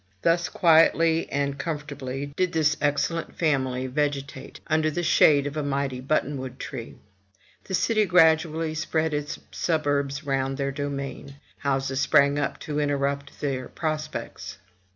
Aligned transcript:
Thus 0.23 0.49
quietly 0.49 1.31
and 1.31 1.59
comfortably 1.59 2.33
did 2.35 2.53
this 2.53 2.75
excellent 2.81 3.35
family 3.37 3.87
vege 3.87 3.93
107 3.93 3.93
MY 3.93 4.09
BOOK 4.09 4.15
HOUSE 4.15 4.23
tate 4.33 4.59
under 4.65 4.89
the 4.89 5.03
shade 5.03 5.45
of 5.45 5.55
a 5.55 5.61
mighty 5.61 5.99
button 6.01 6.37
wood 6.39 6.57
tree. 6.57 6.95
The 7.65 7.75
city 7.75 8.05
gradually 8.07 8.73
spread 8.73 9.13
its 9.13 9.37
suburbs 9.51 10.23
round 10.23 10.57
their 10.57 10.71
domain. 10.71 11.35
Houses 11.59 12.01
sprang 12.01 12.39
up 12.39 12.59
to 12.61 12.79
interrupt 12.79 13.41
their 13.41 13.67
prospects. 13.69 14.57